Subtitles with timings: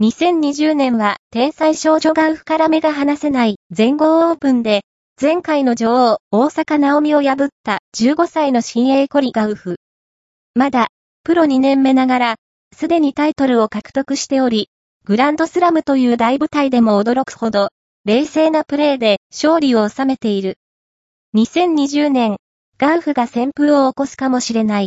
[0.00, 4.82] 2020年は天才少女ガウフから目が離せない全豪オープンで、
[5.20, 9.80] 前回の女王、大阪直美を破った15歳の新鋭コリガウフ。
[10.54, 10.86] まだ、
[11.24, 12.34] プロ2年目ながら、
[12.76, 14.68] すでにタイトルを獲得しており、
[15.04, 17.70] グランドスラムという大舞台でも驚くほど、
[18.04, 20.58] 冷静なプレーで勝利を収めている。
[21.34, 22.36] 2020年、
[22.78, 24.86] ガウフが旋風を起こすかもしれない